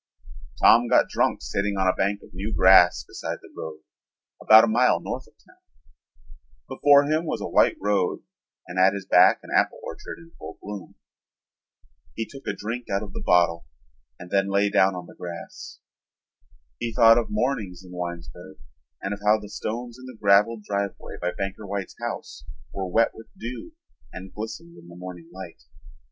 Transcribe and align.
Tom 0.59 0.87
got 0.87 1.09
drunk 1.09 1.43
sitting 1.43 1.77
on 1.77 1.87
a 1.87 1.93
bank 1.95 2.21
of 2.23 2.33
new 2.33 2.51
grass 2.51 3.05
beside 3.07 3.37
the 3.43 3.53
road 3.55 3.81
about 4.41 4.63
a 4.63 4.67
mile 4.67 4.99
north 4.99 5.27
of 5.27 5.33
town. 5.47 5.61
Before 6.67 7.03
him 7.03 7.23
was 7.23 7.39
a 7.39 7.47
white 7.47 7.77
road 7.79 8.23
and 8.67 8.79
at 8.79 8.93
his 8.95 9.05
back 9.05 9.41
an 9.43 9.51
apple 9.55 9.79
orchard 9.83 10.17
in 10.17 10.31
full 10.39 10.57
bloom. 10.59 10.95
He 12.15 12.25
took 12.25 12.47
a 12.47 12.55
drink 12.55 12.89
out 12.89 13.03
of 13.03 13.13
the 13.13 13.21
bottle 13.23 13.67
and 14.17 14.31
then 14.31 14.49
lay 14.49 14.71
down 14.71 14.95
on 14.95 15.05
the 15.05 15.13
grass. 15.13 15.77
He 16.79 16.91
thought 16.91 17.19
of 17.19 17.29
mornings 17.29 17.83
in 17.85 17.91
Winesburg 17.93 18.57
and 19.03 19.13
of 19.13 19.19
how 19.23 19.37
the 19.39 19.49
stones 19.49 19.99
in 19.99 20.07
the 20.07 20.17
graveled 20.19 20.63
driveway 20.63 21.17
by 21.21 21.29
Banker 21.31 21.67
White's 21.67 21.95
house 22.01 22.43
were 22.73 22.87
wet 22.87 23.11
with 23.13 23.27
dew 23.37 23.73
and 24.11 24.33
glistened 24.33 24.79
in 24.79 24.87
the 24.87 24.95
morning 24.95 25.29
light. 25.31 25.61